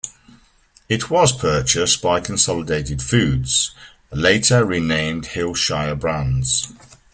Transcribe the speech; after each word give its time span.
It 0.89 1.11
was 1.11 1.31
purchased 1.31 2.01
by 2.01 2.21
Consolidated 2.21 3.03
Foods, 3.03 3.69
later 4.11 4.65
renamed 4.65 5.25
Hillshire 5.27 5.93
Brands. 5.95 6.73